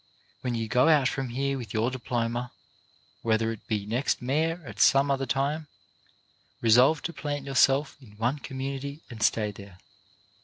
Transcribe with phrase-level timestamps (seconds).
[0.41, 2.51] When you go out from here with your diploma,
[3.21, 5.67] whether it be next May or at some other time,
[6.59, 9.77] resolve to plant yourself in one community and stay there.